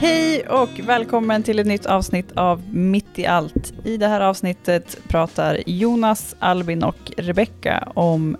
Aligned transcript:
Hej 0.00 0.48
och 0.48 0.80
välkommen 0.80 1.42
till 1.42 1.58
ett 1.58 1.66
nytt 1.66 1.86
avsnitt 1.86 2.32
av 2.36 2.74
Mitt 2.74 3.18
i 3.18 3.26
allt. 3.26 3.72
I 3.84 3.96
det 3.96 4.08
här 4.08 4.20
avsnittet 4.20 4.98
pratar 5.08 5.62
Jonas, 5.66 6.36
Albin 6.38 6.82
och 6.82 7.12
Rebecka 7.16 7.92
om 7.94 8.36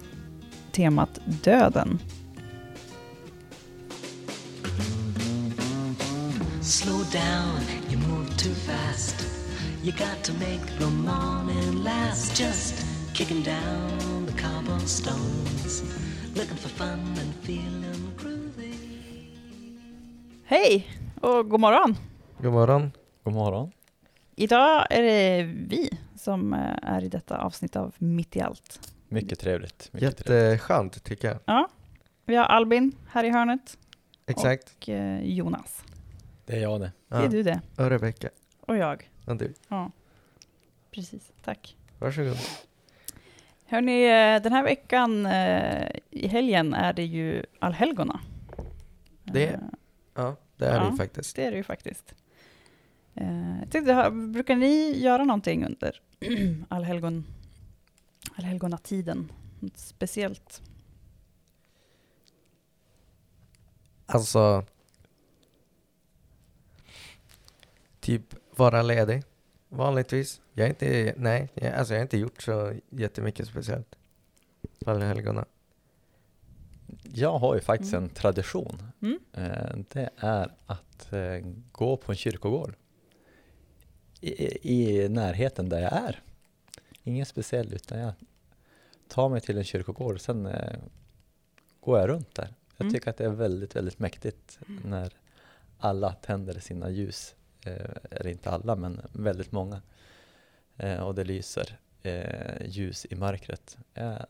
temat 0.73 1.21
döden. 1.25 1.99
Slow 6.63 7.05
down, 7.13 7.61
you 7.91 8.09
move 8.09 8.29
too 8.29 8.55
fast. 8.55 9.27
You 9.83 9.93
got 9.93 10.25
to 10.25 10.33
make 10.33 10.79
the 10.79 10.91
morning 10.91 11.85
last. 11.85 12.41
Just 12.41 12.87
kicking 13.15 13.43
down 13.43 14.27
the 14.27 14.43
cobblestones. 14.43 15.83
Looking 16.35 16.57
for 16.57 16.69
fun 16.69 17.01
and 17.01 17.35
feeling 17.43 18.13
groovy. 18.19 18.75
Hej 20.45 20.87
och 21.21 21.49
god 21.51 21.61
morgon. 21.61 21.97
God 22.43 22.53
morgon. 22.53 22.93
God 23.25 23.35
morgon. 23.35 23.73
Idag 24.37 24.87
är 24.91 25.03
det 25.03 25.45
vi 25.45 25.91
som 26.17 26.53
eh, 26.55 26.61
är 26.83 27.05
i 27.05 27.09
detta 27.09 27.39
avsnitt 27.39 27.77
av 27.77 27.95
Mitt 27.99 28.37
i 28.37 28.41
allt. 28.41 28.93
Mycket 29.09 29.39
trevligt. 29.39 29.89
Mycket 29.93 30.17
trevligt. 30.17 30.29
Jätteskönt 30.31 31.05
tycker 31.05 31.29
jag. 31.29 31.39
Ja, 31.45 31.69
vi 32.25 32.37
har 32.37 32.45
Albin 32.45 32.93
här 33.11 33.25
i 33.25 33.31
hörnet 33.31 33.79
Exakt. 34.27 34.75
och 34.79 34.89
eh, 34.89 35.23
Jonas. 35.25 35.85
Det 36.47 36.57
är 36.57 36.61
jag 36.63 36.81
det. 36.81 36.93
Det 37.09 37.17
är 37.17 37.23
Ja. 37.23 37.29
du 37.29 37.43
det. 37.43 37.61
Och 37.77 37.91
Rebecka. 37.91 38.29
Och 38.61 38.77
jag. 38.77 39.11
Och 39.27 39.37
du. 39.37 39.55
Ja, 39.69 39.91
precis. 40.91 41.33
Tack. 41.45 41.77
Varsågod. 41.99 42.37
Hörni, 43.67 44.05
eh, 44.05 44.43
den 44.43 44.53
här 44.53 44.63
veckan 44.63 45.27
i 46.11 46.29
helgen 46.29 46.75
är 46.75 46.93
det 46.93 47.05
ju 47.05 47.43
allhelgona. 47.59 48.21
Det- 49.25 49.61
Ja, 50.15 50.37
det 50.59 50.67
är 50.67 50.79
det 50.81 50.85
Ja. 50.85 50.91
ju 50.91 50.97
faktiskt. 50.97 51.37
Det 51.37 51.45
är 51.45 51.51
det 51.51 51.57
ju 51.57 51.63
faktiskt. 51.63 52.15
Eh, 53.15 53.95
ha- 53.95 54.11
brukar 54.11 54.57
ni 54.57 54.99
göra 54.99 55.25
någonting 55.25 55.65
under 55.67 56.01
allhelgon, 56.69 57.27
allhelgonatiden? 58.37 59.33
Något 59.61 59.79
speciellt? 59.79 60.63
Alltså, 64.07 64.65
typ 68.01 68.35
vara 68.57 68.83
ledig. 68.83 69.23
Vanligtvis. 69.69 70.41
Jag 70.53 70.65
är 70.65 70.69
inte, 70.71 71.15
nej, 71.17 71.49
jag, 71.55 71.73
alltså 71.75 71.95
jag 71.95 71.99
har 72.01 72.03
inte 72.03 72.19
gjort 72.19 72.43
så 72.43 72.75
jättemycket 72.91 73.49
speciellt. 73.49 73.95
Alla 74.87 75.05
helgona. 75.07 75.45
Jag 77.03 77.39
har 77.39 77.55
ju 77.55 77.61
faktiskt 77.61 77.93
Mm. 77.93 78.05
en 78.05 78.11
tradition. 78.11 78.83
Mm. 79.03 79.19
Eh, 79.33 79.77
Det 79.91 80.11
är 80.17 80.55
att 80.67 81.13
eh, 81.13 81.47
gå 81.73 81.97
på 81.97 82.13
en 82.13 82.17
kyrkogård 82.19 82.75
i, 84.21 84.59
i 84.77 85.09
närheten 85.09 85.69
där 85.69 85.81
jag 85.81 85.93
är. 85.93 86.23
Inget 87.05 87.29
speciellt 87.29 87.73
utan 87.73 87.99
jag 87.99 88.13
tar 89.09 89.29
mig 89.29 89.41
till 89.41 89.59
en 89.59 89.65
kyrkogård 89.65 90.15
och 90.15 90.21
sen 90.21 90.47
eh, 90.47 90.79
går 91.81 91.99
jag 91.99 92.09
runt 92.09 92.35
där. 92.35 92.55
Jag 92.77 92.85
Mm. 92.85 92.95
tycker 92.95 93.11
att 93.11 93.17
det 93.17 93.25
är 93.25 93.29
väldigt, 93.29 93.77
väldigt 93.77 93.99
mäktigt 93.99 94.59
när 94.85 95.13
alla 95.79 96.13
tänder 96.13 96.61
sina 96.61 96.91
ljus. 96.91 97.35
Eh, 97.65 97.91
Eller 98.11 98.31
inte 98.31 98.51
alla, 98.51 98.77
men 98.77 99.01
väldigt 99.13 99.53
många. 99.53 99.83
Eh, 100.77 100.99
Och 101.01 101.15
det 101.15 101.25
lyser 101.25 101.79
ljus 102.65 103.07
i 103.11 103.15
mörkret. 103.17 103.77
Jag 103.95 104.27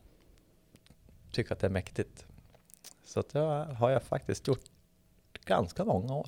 tycker 1.32 1.52
att 1.52 1.58
det 1.60 1.66
är 1.66 1.70
mäktigt. 1.70 2.26
Så 3.08 3.22
det 3.32 3.38
har 3.78 3.90
jag 3.90 4.02
faktiskt 4.02 4.48
gjort 4.48 4.64
ganska 5.44 5.84
många 5.84 6.14
år. 6.14 6.26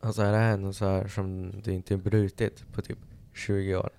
Alltså 0.00 0.22
är 0.22 0.32
det 0.32 0.38
här 0.38 0.56
något 0.56 0.76
så 0.76 0.84
här 0.84 1.08
som 1.08 1.52
du 1.62 1.72
inte 1.72 1.96
brutit 1.96 2.72
på 2.72 2.82
typ 2.82 2.98
20 3.34 3.76
år? 3.76 3.90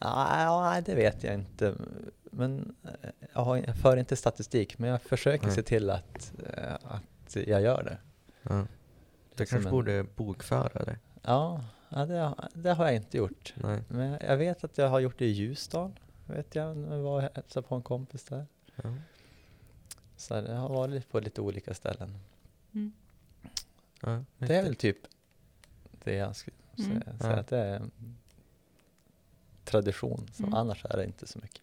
Nej, 0.00 0.82
det 0.86 0.94
vet 0.94 1.24
jag 1.24 1.34
inte. 1.34 1.74
Men 2.22 2.74
eh, 2.84 3.10
jag, 3.34 3.40
har, 3.40 3.56
jag 3.56 3.76
för 3.76 3.96
inte 3.96 4.16
statistik, 4.16 4.78
men 4.78 4.90
jag 4.90 5.02
försöker 5.02 5.46
Nej. 5.46 5.54
se 5.54 5.62
till 5.62 5.90
att, 5.90 6.32
eh, 6.56 6.74
att 6.82 7.36
jag 7.36 7.62
gör 7.62 7.82
det. 7.82 7.98
Ja. 8.42 8.54
Du 8.54 8.66
Liksom 9.36 9.46
kanske 9.56 9.68
en- 9.68 9.72
borde 9.72 10.04
bokföra 10.16 10.84
det? 10.84 10.98
Ja, 11.22 11.64
det, 11.88 12.34
det 12.54 12.72
har 12.72 12.84
jag 12.84 12.94
inte 12.94 13.16
gjort. 13.16 13.54
Nej. 13.56 13.82
Men 13.88 14.18
jag- 14.20 14.36
vet 14.36 14.64
att 14.64 14.78
jag 14.78 14.88
har 14.88 15.00
gjort 15.00 15.18
det 15.18 15.24
i 15.26 15.30
Ljusdal. 15.30 16.00
Vet 16.26 16.54
jag, 16.54 16.76
när 16.76 16.96
jag 16.96 17.02
var 17.02 17.16
och 17.16 17.30
hälsade 17.34 17.66
på 17.66 17.74
en 17.74 17.82
kompis 17.82 18.24
där. 18.24 18.46
Ja. 18.76 18.94
Så 20.16 20.34
jag 20.34 20.56
har 20.56 20.68
varit 20.68 21.08
på 21.10 21.20
lite 21.20 21.40
olika 21.40 21.74
ställen. 21.74 22.18
Mm. 22.72 22.92
Ja, 24.00 24.24
Det 24.38 24.56
är 24.56 24.62
väl 24.62 24.76
typ 24.76 24.98
det 26.04 26.14
jag 26.14 26.36
skulle 26.36 26.56
säga. 26.76 26.90
Mm. 26.90 27.18
säga 27.18 27.32
Ja. 27.32 27.36
att 27.40 27.48
det 27.48 27.58
är 27.58 27.82
tradition. 29.64 30.26
Så 30.32 30.42
Mm. 30.42 30.54
Annars 30.54 30.84
är 30.84 30.96
det 30.96 31.04
inte 31.04 31.26
så 31.26 31.38
mycket. 31.38 31.62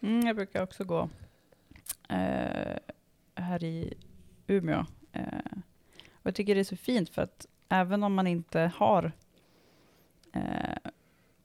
Mm, 0.00 0.26
jag 0.26 0.36
brukar 0.36 0.62
också 0.62 0.84
gå 0.84 1.08
eh, 2.08 2.78
här 3.34 3.64
i 3.64 3.94
Umeå. 4.46 4.86
Eh, 5.12 5.22
och 6.12 6.26
jag 6.26 6.34
tycker 6.34 6.54
det 6.54 6.60
är 6.60 6.64
så 6.64 6.76
fint 6.76 7.08
för 7.10 7.22
att 7.22 7.46
även 7.68 8.02
om 8.02 8.14
man 8.14 8.26
inte 8.26 8.72
har 8.76 9.12
eh, 10.32 10.90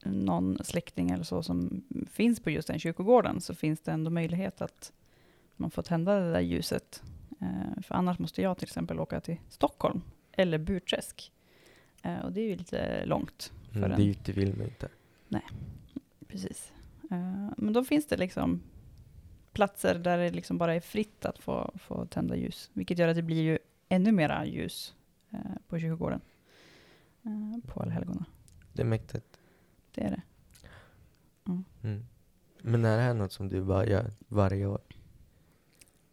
någon 0.04 0.58
släkting 0.64 1.10
eller 1.10 1.24
så 1.24 1.42
som 1.42 1.84
finns 2.10 2.40
på 2.40 2.50
just 2.50 2.68
den 2.68 2.78
kyrkogården 2.78 3.40
så 3.40 3.54
finns 3.54 3.80
det 3.80 3.92
ändå 3.92 4.10
möjlighet 4.10 4.60
att 4.60 4.92
man 5.60 5.70
får 5.70 5.82
tända 5.82 6.20
det 6.20 6.32
där 6.32 6.40
ljuset. 6.40 7.02
Eh, 7.40 7.82
för 7.82 7.94
annars 7.94 8.18
måste 8.18 8.42
jag 8.42 8.58
till 8.58 8.66
exempel 8.66 9.00
åka 9.00 9.20
till 9.20 9.36
Stockholm 9.48 10.02
eller 10.32 10.58
Burträsk. 10.58 11.32
Eh, 12.02 12.18
och 12.18 12.32
det 12.32 12.40
är 12.40 12.48
ju 12.48 12.56
lite 12.56 13.04
långt. 13.04 13.52
För 13.70 13.78
Mm, 13.78 13.90
en, 13.92 13.98
dit 13.98 14.28
vill 14.28 14.56
man 14.56 14.66
inte. 14.66 14.88
Precis. 16.28 16.72
Eh, 17.10 17.48
men 17.56 17.72
då 17.72 17.84
finns 17.84 18.06
det 18.06 18.16
liksom 18.16 18.62
platser 19.52 19.94
där 19.94 20.18
det 20.18 20.30
liksom 20.30 20.58
bara 20.58 20.74
är 20.74 20.80
fritt 20.80 21.24
att 21.24 21.38
få, 21.38 21.72
få 21.74 22.06
tända 22.06 22.36
ljus. 22.36 22.70
Vilket 22.72 22.98
gör 22.98 23.08
att 23.08 23.16
det 23.16 23.22
blir 23.22 23.42
ju 23.42 23.58
ännu 23.88 24.12
mera 24.12 24.46
ljus 24.46 24.94
på 25.68 25.78
kyrkogården. 25.78 26.20
På 27.66 27.80
allhelgona. 27.80 28.24
Det 28.72 28.82
är 28.82 28.86
mäktigt. 28.86 29.40
Det 29.94 30.00
är 30.00 30.10
det. 30.10 30.22
Mm. 31.82 32.04
Men 32.62 32.84
är 32.84 32.96
det 32.96 33.02
här 33.02 33.14
något 33.14 33.32
som 33.32 33.48
du 33.48 33.62
bara 33.62 33.86
gör 33.86 34.10
varje 34.28 34.66
år? 34.66 34.80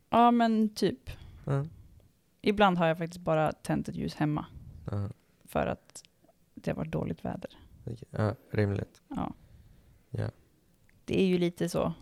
Ja, 0.10 0.32
men 0.32 0.70
typ. 0.70 1.10
Ja. 1.46 1.66
Ibland 2.42 2.78
har 2.78 2.88
jag 2.88 2.98
faktiskt 2.98 3.20
bara 3.24 3.52
tänt 3.52 3.90
ett 3.90 3.96
ljus 3.96 4.16
hemma. 4.16 4.46
Ja. 4.92 5.10
För 5.46 5.68
att 5.68 6.04
det 6.56 6.72
har 6.72 6.76
varit 6.76 6.92
dåligt 6.92 7.26
väder. 7.26 7.52
Ja, 8.10 8.36
rimligt. 8.52 9.02
Ja. 9.08 9.34
Ja. 10.10 10.30
Det 11.06 11.22
är 11.22 11.26
ju 11.26 11.38
lite 11.38 11.70
så 11.70 11.94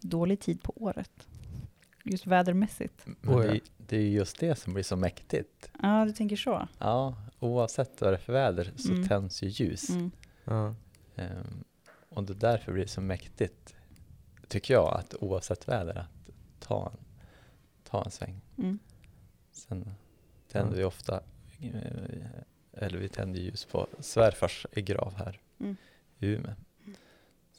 dålig 0.00 0.40
tid 0.40 0.62
på 0.62 0.72
året. 0.76 1.28
Just 2.04 2.26
vädermässigt. 2.26 3.06
Men 3.20 3.34
Oh, 3.34 3.42
det, 3.76 3.96
är, 3.96 4.00
är 4.00 4.08
just 4.08 4.38
det 4.40 4.58
som 4.58 4.72
blir 4.72 4.82
så 4.84 4.96
mäktigt. 4.96 5.70
Ja, 5.82 6.04
du 6.04 6.12
tänker 6.12 6.36
så. 6.36 6.68
Ja, 6.78 7.14
oavsett 7.38 8.00
vad 8.00 8.12
det 8.12 8.16
är 8.16 8.20
för 8.20 8.32
väder 8.32 8.72
så 8.76 8.92
Mm. 8.92 9.08
tänds 9.08 9.42
ju 9.42 9.48
ljus. 9.48 9.90
Mm. 9.90 10.10
Ja. 10.44 10.74
Ehm, 11.16 11.64
och 12.08 12.24
det 12.24 12.34
därför 12.34 12.72
blir 12.72 12.82
det 12.82 12.88
så 12.88 13.00
mäktigt, 13.00 13.74
tycker 14.48 14.74
jag, 14.74 14.94
att 14.94 15.14
oavsett 15.20 15.68
väder, 15.68 15.98
att 15.98 16.06
ta 16.58 16.92
en, 16.92 16.98
ta 17.84 18.04
en 18.04 18.10
sväng. 18.10 18.40
Mm. 18.58 18.78
Sen 19.52 19.94
tänder 20.48 20.76
vi 20.76 20.84
ofta, 20.84 21.20
eh, 21.60 22.26
eller 22.72 22.98
vi 22.98 23.08
tänder 23.08 23.40
ljus 23.40 23.64
på 23.64 23.86
svärfars 24.00 24.66
grav 24.72 25.14
här 25.14 25.40
Mm. 25.60 25.76
i 26.18 26.26
Umeå. 26.26 26.52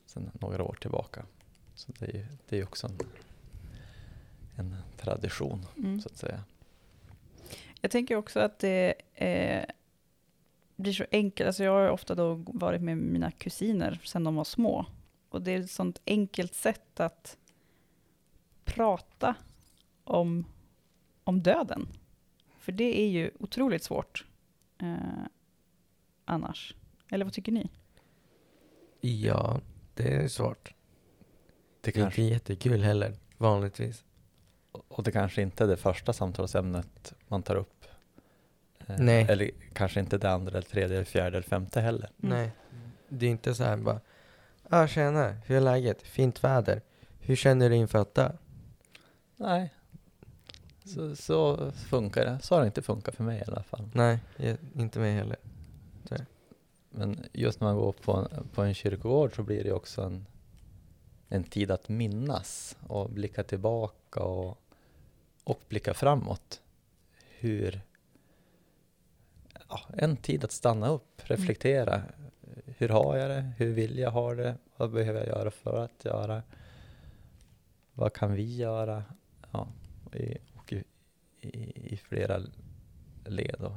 Sen 0.06 0.32
några 0.34 0.64
år 0.64 0.78
tillbaka. 0.82 1.26
Så 1.76 1.92
det 2.00 2.06
är 2.06 2.14
ju 2.14 2.26
det 2.50 2.58
är 2.60 2.64
också 2.64 2.88
en, 2.88 2.98
en 4.56 4.76
tradition, 4.98 5.66
Mm. 5.78 6.02
så 6.02 6.10
att 6.10 6.18
säga. 6.18 6.44
Jag 7.82 7.92
tänker 7.92 8.16
också 8.16 8.40
att 8.40 8.60
det 8.60 8.94
eh, 9.14 9.66
blir 10.76 10.94
så 10.94 11.06
enkelt. 11.12 11.48
Alltså 11.48 11.64
jag 11.64 11.72
har 11.72 11.90
ofta 11.90 12.16
då 12.16 12.34
varit 12.48 12.82
med 12.82 12.98
mina 12.98 13.32
kusiner 13.32 14.02
sedan 14.04 14.24
de 14.24 14.36
var 14.36 14.44
små. 14.44 14.86
Och 15.30 15.42
det 15.42 15.52
är 15.52 15.60
ett 15.60 15.72
sånt 15.72 16.02
enkelt 16.06 16.54
sätt 16.56 17.00
att 17.00 17.38
prata 18.78 19.36
om, 20.04 20.46
om 21.24 21.42
döden. 21.44 21.88
För 22.60 22.72
det 22.72 23.00
är 23.02 23.08
ju 23.08 23.32
otroligt 23.40 23.84
svårt 23.84 24.26
eh, 24.82 24.96
annars. 26.26 26.76
Eller 27.10 27.26
vad 27.26 27.34
tycker 27.34 27.52
ni? 27.52 27.70
ja, 29.02 29.62
det 29.94 30.14
är 30.16 30.28
svårt. 30.28 30.74
Det 31.82 31.92
Det 31.92 32.00
är 32.00 32.04
kanske, 32.04 32.22
inte 32.22 32.34
jättekul 32.34 32.84
heller, 32.84 33.14
vanligtvis. 33.38 34.04
och 34.72 35.04
det 35.04 35.12
kanske 35.12 35.42
inte 35.42 35.64
är 35.64 35.68
det 35.68 35.78
första 35.78 36.14
samtalsämnet 36.14 37.14
man 37.28 37.44
tar 37.44 37.56
upp. 37.56 37.86
Eh, 38.88 38.96
Nej. 39.00 39.26
Eller 39.30 39.52
kanske 39.74 40.00
inte 40.00 40.18
det 40.18 40.32
andra, 40.32 40.52
eller 40.52 40.62
tredje, 40.68 40.96
eller 40.96 41.06
fjärde 41.06 41.38
eller 41.38 41.48
femte 41.48 41.82
heller. 41.82 42.10
Mm. 42.24 42.38
Nej. 42.38 42.52
Det 43.10 43.26
är 43.26 43.30
inte 43.30 43.56
så 43.56 43.64
här 43.64 43.78
bara, 43.78 44.02
ah 44.70 44.88
tjena, 44.88 45.30
hur 45.46 45.56
är 45.58 45.62
läget? 45.62 46.02
Fint 46.02 46.44
väder. 46.44 46.82
Hur 47.20 47.36
känner 47.36 47.70
du 47.70 47.76
inför 47.76 48.00
att 48.00 48.14
dö? 48.16 48.32
Nej. 49.38 49.74
Så, 50.86 51.16
så 51.16 51.72
funkar 51.72 52.26
det. 52.26 52.40
Så 52.42 52.56
har 52.56 52.62
det 52.62 52.68
inte 52.68 52.82
funkat 52.82 53.16
för 53.16 53.24
mig 53.24 53.40
i 53.40 53.44
alla 53.52 53.64
fall. 53.64 53.90
Nej, 53.94 54.20
jag, 54.38 54.58
inte 54.76 55.00
mig 55.00 55.14
heller. 55.14 55.38
Men 56.98 57.26
just 57.34 57.60
när 57.60 57.68
man 57.68 57.78
går 57.78 57.92
på 57.92 58.14
en, 58.14 58.48
på 58.54 58.62
en 58.62 58.74
kyrkogård 58.74 59.36
så 59.36 59.44
blir 59.44 59.64
det 59.64 59.72
också 59.72 60.02
en, 60.02 60.26
en 61.30 61.44
tid 61.44 61.72
att 61.72 61.90
minnas 61.90 62.78
och 62.88 63.10
blicka 63.10 63.44
tillbaka 63.44 64.20
och, 64.24 64.58
och 65.44 65.60
blicka 65.70 65.94
framåt. 65.94 66.62
Hur... 67.40 67.82
Ja, 69.70 69.80
en 69.94 70.18
tid 70.18 70.44
att 70.44 70.52
stanna 70.52 70.90
upp, 70.90 71.22
reflektera. 71.24 72.02
Hur 72.66 72.90
har 72.90 73.18
jag 73.18 73.30
det? 73.30 73.52
Hur 73.58 73.74
vill 73.74 73.98
jag 73.98 74.12
ha 74.12 74.36
det? 74.36 74.56
Vad 74.78 74.92
behöver 74.92 75.20
jag 75.20 75.28
göra 75.28 75.52
för 75.52 75.84
att 75.84 76.06
göra? 76.06 76.44
Vad 77.94 78.14
kan 78.14 78.34
vi 78.34 78.56
göra? 78.56 79.04
Ja, 79.52 79.68
i, 80.14 80.38
och 80.56 80.74
i, 80.74 80.84
i, 81.42 81.94
i 81.94 81.98
flera 81.98 82.42
led. 83.26 83.56
Och 83.62 83.74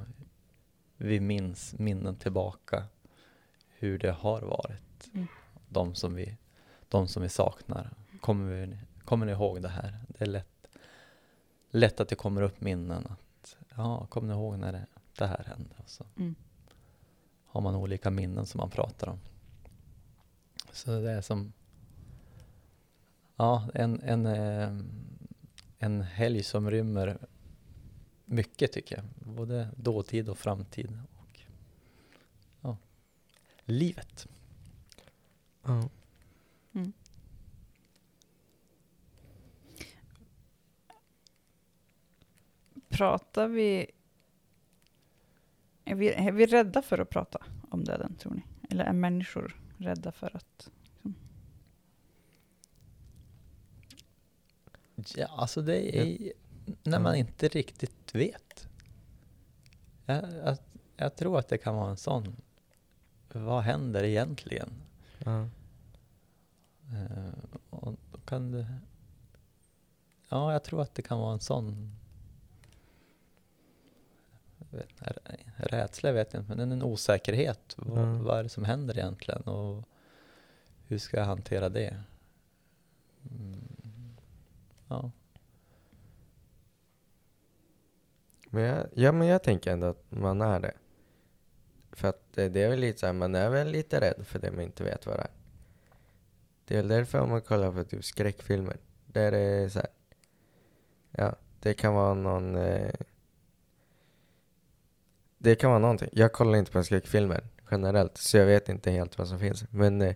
vi 0.96 1.20
minns 1.20 1.74
minnen 1.78 2.16
tillbaka 2.16 2.84
hur 3.68 3.98
det 3.98 4.10
har 4.12 4.40
varit. 4.42 5.10
Mm. 5.14 5.26
De, 5.68 5.94
som 5.94 6.14
vi, 6.14 6.36
de 6.88 7.08
som 7.08 7.22
vi 7.22 7.28
saknar. 7.28 7.90
Kommer, 8.20 8.66
vi, 8.66 8.78
kommer 9.04 9.26
ni 9.26 9.32
ihåg 9.32 9.62
det 9.62 9.68
här? 9.68 9.98
Det 10.08 10.24
är 10.24 10.28
lätt, 10.28 10.66
lätt 11.70 12.00
att 12.00 12.08
det 12.08 12.14
kommer 12.16 12.42
upp 12.42 12.60
minnen. 12.60 13.06
att 13.06 13.56
ja, 13.76 14.06
Kommer 14.06 14.28
ni 14.28 14.34
ihåg 14.34 14.58
när 14.58 14.72
det, 14.72 14.86
det 15.18 15.26
här 15.26 15.44
hände? 15.44 15.74
Och 15.76 15.90
så 15.90 16.04
Mm. 16.16 16.34
har 17.46 17.60
man 17.60 17.74
olika 17.74 18.10
minnen 18.10 18.46
som 18.46 18.58
man 18.58 18.70
pratar 18.70 19.06
om. 19.08 19.20
Så 20.72 20.90
det 21.00 21.10
är 21.10 21.20
som 21.20 21.52
ja, 23.36 23.68
en, 23.74 24.00
en, 24.02 24.26
eh, 24.26 24.78
en 25.82 26.02
helg 26.02 26.42
som 26.42 26.70
rymmer 26.70 27.18
mycket 28.24 28.72
tycker 28.72 28.96
jag. 28.96 29.04
Både 29.34 29.68
dåtid 29.76 30.28
och 30.28 30.38
framtid. 30.38 30.98
Och, 31.18 31.40
ja, 32.60 32.76
livet. 33.64 34.28
Ja. 35.62 35.88
Mm. 36.72 36.92
Pratar 42.88 43.48
vi... 43.48 43.90
Är 45.84 45.94
vi, 45.94 46.12
är 46.12 46.32
vi 46.32 46.46
rädda 46.46 46.82
för 46.82 46.98
att 46.98 47.10
prata 47.10 47.46
om 47.70 47.84
döden, 47.84 48.16
tror 48.16 48.34
ni? 48.34 48.42
Eller 48.70 48.84
är 48.84 48.92
människor 48.92 49.56
rädda 49.76 50.12
för 50.12 50.36
att... 50.36 50.70
Ja, 55.16 55.26
alltså 55.28 55.62
det 55.62 55.98
är 55.98 56.32
när 56.82 56.98
man 56.98 57.14
inte 57.14 57.48
riktigt 57.48 58.14
vet. 58.14 58.68
Jag, 60.06 60.24
jag, 60.44 60.56
jag 60.96 61.16
tror 61.16 61.38
att 61.38 61.48
det 61.48 61.58
kan 61.58 61.74
vara 61.76 61.90
en 61.90 61.96
sån. 61.96 62.36
Vad 63.32 63.62
händer 63.62 64.02
egentligen? 64.04 64.70
Ja. 65.18 65.48
Eh, 66.92 67.32
och 67.70 67.94
då 68.12 68.18
kan 68.18 68.50
det... 68.52 68.66
Ja, 70.28 70.52
jag 70.52 70.64
tror 70.64 70.82
att 70.82 70.94
det 70.94 71.02
kan 71.02 71.18
vara 71.18 71.32
en 71.32 71.40
sån... 71.40 71.96
vet, 74.70 74.88
rä- 75.00 75.36
Rädsla 75.56 76.12
vet 76.12 76.32
jag 76.32 76.42
inte, 76.42 76.56
men 76.56 76.72
en 76.72 76.82
osäkerhet. 76.82 77.74
Vad, 77.76 77.98
Mm. 77.98 78.24
vad 78.24 78.38
är 78.38 78.42
det 78.42 78.48
som 78.48 78.64
händer 78.64 78.98
egentligen? 78.98 79.42
Och 79.42 79.84
hur 80.86 80.98
ska 80.98 81.16
jag 81.16 81.24
hantera 81.24 81.68
det? 81.68 82.02
Mm. 83.30 83.49
Ja. 84.90 85.10
Men 88.50 88.62
jag, 88.62 88.86
ja, 88.94 89.12
men 89.12 89.28
jag 89.28 89.42
tänker 89.42 89.72
ändå 89.72 89.86
att 89.86 90.04
man 90.10 90.40
är 90.40 90.60
det. 90.60 90.74
För 91.92 92.08
att 92.08 92.32
det, 92.32 92.48
det 92.48 92.62
är 92.62 92.68
väl 92.68 92.78
lite 92.78 92.98
så 92.98 93.06
här, 93.06 93.12
man 93.12 93.34
är 93.34 93.50
väl 93.50 93.68
lite 93.68 94.00
rädd 94.00 94.26
för 94.26 94.38
det 94.38 94.50
man 94.50 94.60
inte 94.60 94.84
vet 94.84 95.06
vad 95.06 95.16
det 95.16 95.22
är. 95.22 95.30
Det 96.64 96.74
är 96.74 96.78
väl 96.78 96.88
därför 96.88 97.20
om 97.20 97.30
man 97.30 97.42
kollar 97.42 97.72
på 97.72 97.84
typ 97.84 98.04
skräckfilmer. 98.04 98.76
Där 99.06 99.30
det 99.30 99.38
är 99.38 99.68
så 99.68 99.78
här, 99.78 99.88
ja, 101.10 101.36
det 101.60 101.74
kan 101.74 101.94
vara 101.94 102.14
någon... 102.14 102.56
Eh, 102.56 102.94
det 105.38 105.54
kan 105.54 105.70
vara 105.70 105.80
någonting. 105.80 106.08
Jag 106.12 106.32
kollar 106.32 106.58
inte 106.58 106.72
på 106.72 106.82
skräckfilmer 106.82 107.48
generellt, 107.70 108.16
så 108.18 108.36
jag 108.36 108.46
vet 108.46 108.68
inte 108.68 108.90
helt 108.90 109.18
vad 109.18 109.28
som 109.28 109.38
finns. 109.38 109.64
Men 109.70 110.02
eh, 110.02 110.14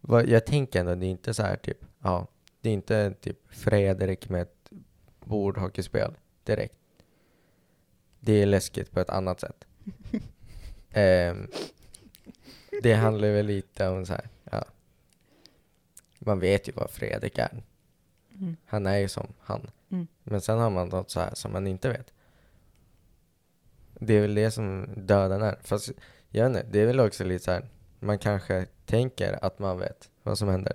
vad, 0.00 0.28
jag 0.28 0.46
tänker 0.46 0.80
ändå, 0.80 0.94
det 0.94 1.06
är 1.06 1.10
inte 1.10 1.34
så 1.34 1.42
här 1.42 1.56
typ, 1.56 1.78
ja, 2.02 2.26
det 2.62 2.68
är 2.70 2.74
inte 2.74 3.14
typ 3.20 3.38
Fredrik 3.48 4.28
med 4.28 4.42
ett 4.42 4.70
bordhockeyspel 5.24 6.14
direkt. 6.44 6.78
Det 8.20 8.32
är 8.32 8.46
läskigt 8.46 8.90
på 8.90 9.00
ett 9.00 9.10
annat 9.10 9.40
sätt. 9.40 9.64
Ehm, 10.94 11.48
det 12.82 12.94
handlar 12.94 13.28
väl 13.28 13.46
lite 13.46 13.88
om 13.88 14.06
så 14.06 14.12
här, 14.12 14.28
ja. 14.50 14.64
Man 16.18 16.40
vet 16.40 16.68
ju 16.68 16.72
vad 16.72 16.90
Fredrik 16.90 17.38
är. 17.38 17.62
Mm. 18.34 18.56
Han 18.66 18.86
är 18.86 18.98
ju 18.98 19.08
som 19.08 19.26
han. 19.40 19.70
Mm. 19.90 20.06
Men 20.22 20.40
sen 20.40 20.58
har 20.58 20.70
man 20.70 20.88
något 20.88 21.10
så 21.10 21.20
här 21.20 21.34
som 21.34 21.52
man 21.52 21.66
inte 21.66 21.88
vet. 21.88 22.12
Det 23.94 24.14
är 24.14 24.20
väl 24.20 24.34
det 24.34 24.50
som 24.50 24.88
döden 24.96 25.42
är. 25.42 25.58
Fast 25.62 25.90
jag 26.28 26.48
vet 26.48 26.56
inte, 26.56 26.68
det 26.72 26.80
är 26.80 26.86
väl 26.86 27.00
också 27.00 27.24
lite 27.24 27.44
så 27.44 27.50
här, 27.50 27.68
man 28.00 28.18
kanske 28.18 28.66
tänker 28.86 29.44
att 29.44 29.58
man 29.58 29.78
vet 29.78 30.10
vad 30.22 30.38
som 30.38 30.48
händer. 30.48 30.72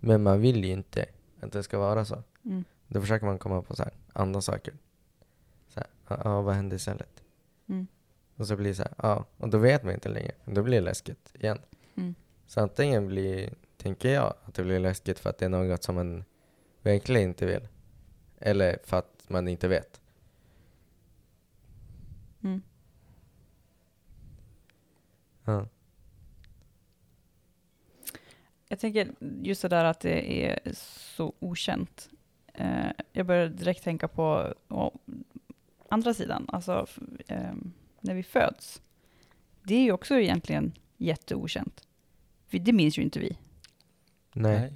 Men 0.00 0.22
man 0.22 0.40
vill 0.40 0.64
ju 0.64 0.70
inte 0.70 1.06
att 1.42 1.52
det 1.52 1.62
ska 1.62 1.78
vara 1.78 2.04
så. 2.04 2.22
Mm. 2.44 2.64
Då 2.88 3.00
försöker 3.00 3.26
man 3.26 3.38
komma 3.38 3.62
på 3.62 3.76
så 3.76 3.82
här, 3.82 3.92
andra 4.12 4.40
saker. 4.40 4.74
Så 5.68 5.80
här, 5.80 6.20
ja, 6.24 6.42
vad 6.42 6.54
hände 6.54 6.76
istället? 6.76 7.22
Mm. 7.66 7.86
Och 8.36 8.46
så 8.46 8.56
blir 8.56 8.68
det 8.70 8.74
så 8.74 8.82
här, 8.82 8.94
ja, 8.96 9.24
och 9.36 9.48
då 9.48 9.58
vet 9.58 9.82
man 9.82 9.94
inte 9.94 10.08
längre. 10.08 10.32
Då 10.44 10.62
blir 10.62 10.74
det 10.76 10.84
läskigt 10.84 11.34
igen. 11.34 11.58
Mm. 11.94 12.14
Så 12.46 12.60
antingen 12.60 13.06
blir, 13.06 13.54
tänker 13.76 14.08
jag, 14.08 14.34
att 14.44 14.54
det 14.54 14.62
blir 14.62 14.80
läskigt 14.80 15.18
för 15.18 15.30
att 15.30 15.38
det 15.38 15.44
är 15.44 15.48
något 15.48 15.82
som 15.82 15.94
man 15.94 16.24
verkligen 16.82 17.28
inte 17.28 17.46
vill. 17.46 17.68
Eller 18.38 18.78
för 18.84 18.98
att 18.98 19.24
man 19.28 19.48
inte 19.48 19.68
vet. 19.68 20.00
Mm. 22.42 22.62
Ja. 25.44 25.66
Jag 28.72 28.78
tänker 28.78 29.14
just 29.42 29.62
det 29.62 29.68
där 29.68 29.84
att 29.84 30.00
det 30.00 30.44
är 30.44 30.60
så 31.16 31.32
okänt. 31.38 32.08
Eh, 32.54 32.90
jag 33.12 33.26
börjar 33.26 33.48
direkt 33.48 33.84
tänka 33.84 34.08
på 34.08 34.54
å, 34.68 34.98
andra 35.88 36.14
sidan, 36.14 36.46
alltså 36.48 36.86
ehm, 37.26 37.72
när 38.00 38.14
vi 38.14 38.22
föds. 38.22 38.82
Det 39.62 39.74
är 39.74 39.82
ju 39.82 39.92
också 39.92 40.14
egentligen 40.14 40.72
jätteokänt. 40.96 41.88
För 42.46 42.58
det 42.58 42.72
minns 42.72 42.98
ju 42.98 43.02
inte 43.02 43.20
vi. 43.20 43.38
Nej. 44.32 44.72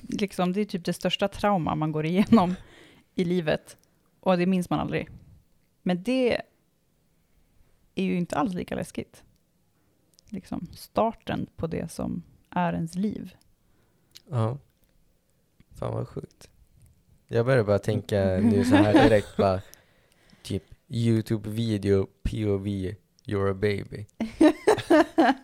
Liksom, 0.00 0.52
det 0.52 0.60
är 0.60 0.64
typ 0.64 0.84
det 0.84 0.92
största 0.92 1.28
trauma 1.28 1.74
man 1.74 1.92
går 1.92 2.06
igenom 2.06 2.54
i 3.14 3.24
livet. 3.24 3.76
Och 4.20 4.38
det 4.38 4.46
minns 4.46 4.70
man 4.70 4.80
aldrig. 4.80 5.08
Men 5.82 6.02
det 6.02 6.42
är 7.94 8.04
ju 8.04 8.16
inte 8.16 8.36
alls 8.36 8.54
lika 8.54 8.74
läskigt. 8.74 9.24
Liksom 10.28 10.68
starten 10.72 11.46
på 11.56 11.66
det 11.66 11.90
som 11.90 12.22
är 12.50 12.72
ens 12.72 12.94
liv. 12.94 13.34
Ja. 14.30 14.58
Fan 15.74 15.94
vad 15.94 16.08
sjukt. 16.08 16.50
Jag 17.28 17.46
börjar 17.46 17.64
bara 17.64 17.78
tänka 17.78 18.24
nu 18.42 18.64
så 18.64 18.76
här 18.76 18.92
direkt 18.92 19.36
bara 19.36 19.60
typ 20.42 20.64
Youtube-video 20.88 22.06
POV 22.22 22.66
You're 23.26 23.50
a 23.50 23.54
baby. 23.54 24.06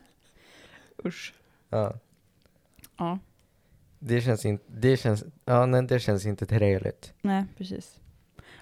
Usch. 1.05 1.35
Ja. 1.71 1.95
Ja, 2.97 3.19
Det 3.99 4.21
känns 4.21 4.45
inte, 4.45 4.65
det 4.69 4.97
känns, 4.97 5.25
ja 5.45 5.67
nej 5.67 5.83
det 5.83 6.01
känns 6.01 6.27
inte 6.27 6.47
trevligt. 6.47 7.13
nej 7.23 7.45
precis. 7.57 8.01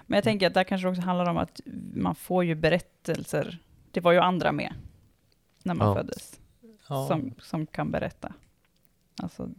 Men 0.05 0.17
jag 0.17 0.23
tänker 0.23 0.47
att 0.47 0.53
det 0.53 0.63
kanske 0.63 0.87
också 0.87 1.01
handlar 1.01 1.29
om 1.29 1.37
att 1.37 1.59
man 1.93 2.15
får 2.15 2.43
ju 2.43 2.55
berättelser. 2.55 3.59
Det 3.91 4.01
var 4.01 4.11
ju 4.11 4.19
andra 4.19 4.51
med 4.51 4.73
när 5.63 5.73
man 5.73 5.87
Ja. 5.87 5.95
föddes 5.95 6.39
Ja, 6.93 7.07
som, 7.07 7.33
som 7.41 7.65
kan 7.65 7.91
berätta. 7.91 8.33
Alltså, 9.21 9.49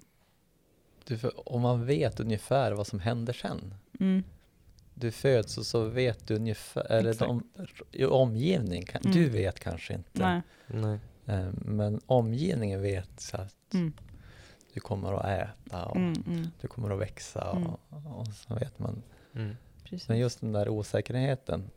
du, 1.05 1.19
om 1.29 1.63
man 1.63 1.87
vet 1.87 2.21
ungefär 2.21 2.73
vad 2.73 2.87
som 2.87 3.01
händer 3.01 3.33
sen. 3.33 3.75
mm, 4.01 4.23
Du 4.95 5.11
föds 5.11 5.59
och 5.59 5.67
så 5.67 5.85
vet 5.85 6.27
du 6.27 6.35
ungefär, 6.37 6.93
eller 6.93 7.41
i 7.93 8.05
omgivning, 8.05 8.83
kan, 8.85 9.03
Mm. 9.05 9.17
du 9.17 9.29
vet 9.29 9.61
kanske 9.61 9.95
inte. 9.95 10.11
nej. 10.23 10.43
Nej. 10.67 10.99
Eh, 11.27 11.51
Men 11.55 12.01
omgivningen 12.07 12.83
vet 12.83 13.21
så 13.21 13.37
att 13.37 13.75
Mm, 13.75 13.93
du 14.75 14.81
kommer 14.81 15.13
att 15.13 15.25
äta 15.25 15.85
och 15.87 15.97
mm, 15.97 16.23
mm, 16.27 16.47
du 16.61 16.69
kommer 16.69 16.91
att 16.91 17.01
växa 17.01 17.51
Mm. 17.51 17.67
och, 17.67 17.81
och 18.21 18.27
så 18.29 18.55
vet 18.55 18.79
man. 18.79 19.03
Mm. 19.35 19.57
Men 20.09 20.19
just 20.19 20.41
den 20.41 20.53
där 20.53 20.69
osäkerheten, 20.69 21.71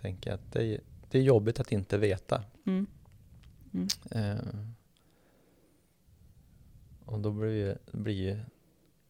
tänker 0.00 0.30
jag 0.30 0.34
att 0.34 0.52
det 0.52 0.64
är, 0.64 0.80
det 1.10 1.18
är 1.18 1.22
jobbigt 1.22 1.60
att 1.60 1.72
inte 1.72 1.98
veta. 1.98 2.44
Mm, 2.66 2.86
mm, 3.74 3.88
Eh, 4.10 4.38
och 7.06 7.20
då 7.20 7.30
blir 7.30 7.50
ju, 7.66 7.76
blir 7.92 8.14
ju 8.14 8.40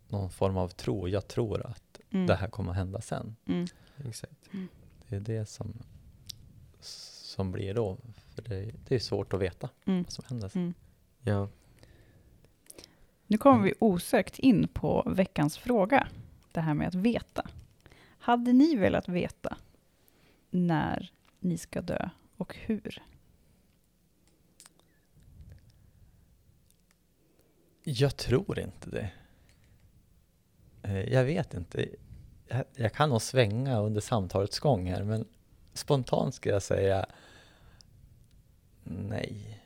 någon 0.08 0.30
form 0.30 0.56
av 0.56 0.68
tro. 0.68 1.08
Jag 1.08 1.28
tror 1.28 1.66
att 1.66 1.82
Mm. 2.10 2.26
det 2.26 2.34
här 2.34 2.48
kommer 2.48 2.70
att 2.70 2.76
hända 2.76 3.00
sen. 3.00 3.36
Mm. 3.46 3.66
Exakt. 4.04 4.50
Det 5.08 5.16
är 5.16 5.20
det 5.20 5.46
som, 5.46 5.72
som 6.80 7.52
blir 7.52 7.74
då. 7.74 7.96
För 8.34 8.42
det, 8.42 8.72
det 8.88 8.94
är 8.94 8.98
svårt 8.98 9.32
att 9.32 9.40
veta 9.40 9.68
Mm. 9.84 10.02
vad 10.02 10.12
som 10.12 10.24
händer 10.28 10.48
sen. 10.48 10.62
Mm. 10.62 10.74
Ja. 11.22 11.48
Nu 13.26 13.38
kommer 13.38 13.64
vi 13.64 13.74
osökt 13.78 14.38
in 14.38 14.68
på 14.68 15.02
veckans 15.16 15.58
fråga. 15.58 16.08
Det 16.52 16.60
här 16.60 16.74
med 16.74 16.88
att 16.88 16.94
veta. 16.94 17.46
Hade 18.18 18.52
ni 18.52 18.76
velat 18.76 19.08
veta 19.08 19.56
när 20.50 21.10
ni 21.40 21.58
ska 21.58 21.82
dö 21.82 22.08
och 22.36 22.56
hur? 22.56 23.02
Jag 27.88 28.16
tror 28.16 28.58
inte 28.58 28.90
det. 28.90 29.10
Eh, 30.82 31.12
jag 31.12 31.24
vet 31.24 31.54
inte. 31.54 31.88
Jag, 32.48 32.64
jag 32.74 32.92
kan 32.92 33.08
nog 33.08 33.22
svänga 33.22 33.78
under 33.78 34.00
samtalets 34.00 34.58
gång 34.58 34.86
här, 34.86 35.04
men 35.04 35.24
spontant 35.72 36.34
ska 36.34 36.50
jag 36.50 36.62
säga 36.62 37.06
nej. 38.84 39.62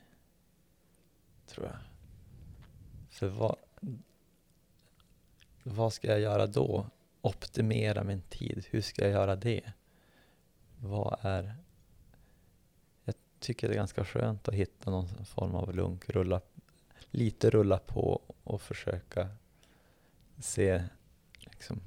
Tror 1.46 1.66
jag. 1.66 1.76
För 3.10 3.28
vad, 3.28 3.56
vad 5.62 5.92
ska 5.92 6.08
jag 6.08 6.20
göra 6.20 6.46
då? 6.46 6.86
Optimera 7.20 8.04
min 8.04 8.22
tid. 8.22 8.66
Hur 8.70 8.80
ska 8.80 9.02
jag 9.02 9.10
göra 9.10 9.36
det? 9.36 9.72
Vad 10.80 11.18
är... 11.22 11.54
Jag 13.04 13.14
tycker 13.38 13.68
det 13.68 13.74
är 13.74 13.76
ganska 13.76 14.04
skönt 14.04 14.48
att 14.48 14.54
hitta 14.54 14.90
någon 14.90 15.24
form 15.24 15.54
av 15.54 15.74
lunk, 15.74 16.08
rulla 16.08 16.40
lite 17.10 17.50
rulla 17.50 17.78
på 17.78 18.22
och 18.44 18.62
försöka 18.62 19.28
se 20.38 20.84
liksom, 21.40 21.80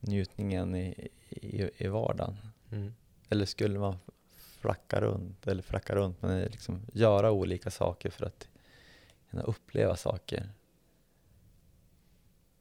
njutningen 0.00 0.76
i, 0.76 1.08
i, 1.30 1.70
i 1.76 1.88
vardagen. 1.88 2.36
Mm. 2.72 2.94
Eller 3.28 3.46
skulle 3.46 3.78
man 3.78 3.96
flacka 4.36 5.00
runt, 5.00 5.46
eller 5.46 5.62
flacka 5.62 5.94
runt, 5.94 6.22
men 6.22 6.42
liksom 6.42 6.80
göra 6.92 7.30
olika 7.30 7.70
saker 7.70 8.10
för 8.10 8.26
att 8.26 8.48
kunna 9.30 9.42
uppleva 9.42 9.96
saker? 9.96 10.48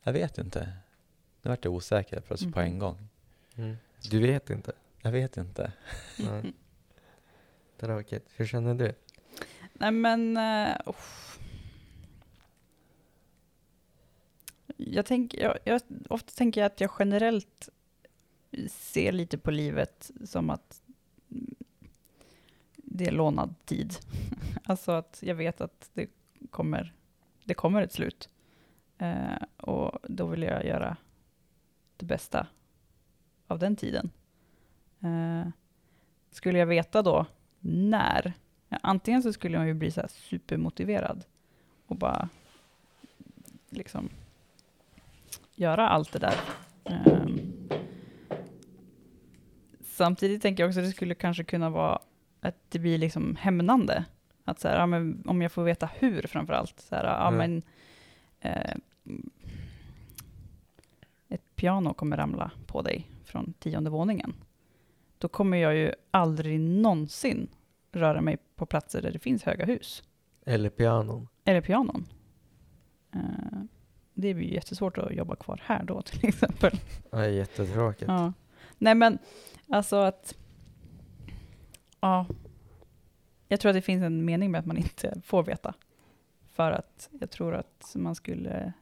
Jag 0.03 0.13
vet 0.13 0.37
inte. 0.37 0.73
Nu 1.41 1.49
vart 1.49 1.65
jag 1.65 1.73
osäker 1.73 2.19
plötsligt 2.21 2.53
på 2.53 2.59
Mhm. 2.59 2.67
en 2.71 2.79
gång. 2.79 3.07
Mm. 3.55 3.77
Du 4.09 4.19
vet 4.19 4.49
inte? 4.49 4.71
Jag 5.01 5.11
vet 5.11 5.37
inte. 5.37 5.73
Tråkigt. 7.79 8.25
Hur 8.35 8.45
känner 8.45 8.73
du? 8.73 8.93
Nej 9.79 9.91
men... 9.91 10.37
Uh, 10.37 10.95
jag, 14.77 15.05
tänker, 15.05 15.41
jag, 15.41 15.57
jag, 15.63 15.81
ofta 16.09 16.31
tänker 16.31 16.61
jag 16.61 16.65
att 16.65 16.81
jag 16.81 16.91
generellt 16.99 17.69
ser 18.69 19.11
lite 19.11 19.37
på 19.37 19.51
livet 19.51 20.11
som 20.25 20.49
att 20.49 20.81
det 22.75 23.07
är 23.07 23.11
lånad 23.11 23.55
tid. 23.65 23.93
alltså 24.63 24.91
att 24.91 25.19
jag 25.21 25.35
vet 25.35 25.61
att 25.61 25.89
det 25.93 26.07
kommer, 26.49 26.93
det 27.43 27.53
kommer 27.53 27.81
ett 27.81 27.93
slut. 27.93 28.29
Uh, 29.01 29.37
och 29.57 29.99
då 30.03 30.27
vill 30.27 30.41
jag 30.41 30.65
göra 30.65 30.97
det 31.97 32.05
bästa 32.05 32.47
av 33.47 33.59
den 33.59 33.75
tiden. 33.75 34.09
Uh, 35.03 35.49
skulle 36.31 36.59
jag 36.59 36.65
veta 36.65 37.01
då 37.01 37.25
när 37.59 38.33
Ja, 38.69 38.77
antingen 38.83 39.23
så 39.23 39.33
skulle 39.33 39.57
man 39.57 39.67
ju 39.67 39.73
bli 39.73 39.91
så 39.91 40.01
supermotiverad 40.07 41.25
och 41.87 41.95
bara 41.95 42.29
liksom 43.69 44.09
göra 45.55 45.89
allt 45.89 46.11
det 46.13 46.19
där. 46.19 46.35
Ehm, 46.83 47.39
samtidigt 49.81 50.41
tänker 50.41 50.63
jag 50.63 50.67
också 50.69 50.79
att 50.79 50.85
det 50.85 50.91
skulle 50.91 51.15
kanske 51.15 51.43
kunna 51.43 51.69
vara 51.69 51.99
att 52.41 52.55
det 52.69 52.79
blir 52.79 52.97
liksom 52.97 53.35
hämnande. 53.35 54.05
Att 54.43 54.59
så 54.59 54.67
här, 54.67 54.79
ja, 54.79 54.85
men 54.85 55.23
om 55.25 55.41
jag 55.41 55.51
får 55.51 55.63
veta 55.63 55.89
hur 55.99 56.21
framför 56.27 56.53
allt. 56.53 56.79
Så 56.79 56.95
här, 56.95 57.03
ja, 57.03 57.27
Mm. 57.27 57.37
men, 57.37 57.61
eh, 58.39 58.75
ett 61.29 61.55
piano 61.55 61.93
kommer 61.93 62.17
ramla 62.17 62.51
på 62.67 62.81
dig 62.81 63.07
från 63.25 63.53
tionde 63.59 63.89
våningen. 63.89 64.33
Då 65.17 65.27
kommer 65.27 65.57
jag 65.57 65.75
ju 65.75 65.91
aldrig 66.11 66.59
någonsin 66.59 67.47
röra 67.91 68.21
mig 68.21 68.37
på 68.55 68.65
platser 68.65 69.01
där 69.01 69.11
det 69.11 69.19
finns 69.19 69.43
höga 69.43 69.65
hus. 69.65 70.03
Eller 70.45 70.69
pianon? 70.69 71.27
Eller 71.45 71.61
pianon. 71.61 72.07
Eh, 73.13 73.21
det 74.13 74.33
blir 74.33 74.47
ju 74.47 74.53
jättesvårt 74.53 74.97
att 74.97 75.15
jobba 75.15 75.35
kvar 75.35 75.61
här 75.63 75.83
då 75.83 76.01
till 76.01 76.27
exempel. 76.27 76.79
Ja, 77.09 77.17
det 77.17 77.25
är 77.25 77.29
jättetråkigt. 77.29 78.07
Ja. 78.07 78.33
Nej 78.77 78.95
men, 78.95 79.19
alltså 79.69 79.95
att... 79.95 80.37
Ja. 81.99 82.25
Jag 83.47 83.59
tror 83.59 83.69
att 83.69 83.75
det 83.75 83.81
finns 83.81 84.03
en 84.03 84.25
mening 84.25 84.51
med 84.51 84.59
att 84.59 84.65
man 84.65 84.77
inte 84.77 85.21
får 85.21 85.43
veta. 85.43 85.73
För 86.47 86.71
att 86.71 87.09
jag 87.19 87.31
tror 87.31 87.55
att 87.55 87.93
man 87.95 88.15
skulle 88.15 88.73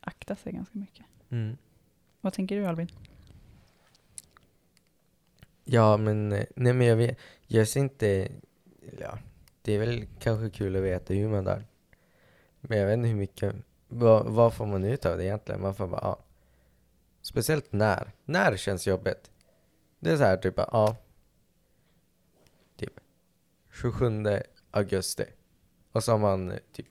akta 0.00 0.36
sig 0.36 0.52
ganska 0.52 0.78
mycket. 0.78 1.06
Mm. 1.28 1.56
Vad 2.20 2.32
tänker 2.32 2.56
du 2.56 2.66
Albin? 2.66 2.88
Ja, 5.68 5.96
men, 5.96 6.32
eh, 6.32 6.44
nej, 6.56 6.72
men 6.72 6.86
jag 6.86 6.96
vet, 6.96 7.18
jag 7.46 7.68
ser 7.68 7.80
inte, 7.80 8.28
ja, 8.98 9.18
det 9.62 9.72
är 9.72 9.78
väl 9.78 10.06
kanske 10.20 10.50
kul 10.50 10.76
att 10.76 10.82
veta 10.82 11.14
hur 11.14 11.28
man 11.28 11.44
dör. 11.44 11.64
Men 12.60 12.78
jag 12.78 12.86
vet 12.86 12.94
inte 12.94 13.08
hur 13.08 13.16
mycket, 13.16 13.54
vad, 13.88 14.26
vad 14.26 14.54
får 14.54 14.66
man 14.66 14.84
ut 14.84 15.06
av 15.06 15.16
det 15.16 15.24
egentligen? 15.24 15.60
Man 15.60 15.74
får 15.74 15.86
bara, 15.86 16.00
ja. 16.02 16.18
Speciellt 17.22 17.72
när, 17.72 18.12
när 18.24 18.56
känns 18.56 18.86
jobbigt. 18.86 19.30
Det 19.98 20.10
är 20.10 20.16
så 20.16 20.22
här 20.22 20.36
typ, 20.36 20.54
ja. 20.56 20.96
Typ 22.76 23.00
27 23.72 24.24
augusti. 24.70 25.24
Och 25.92 26.04
så 26.04 26.12
har 26.12 26.18
man 26.18 26.50
eh, 26.50 26.58
typ 26.72 26.88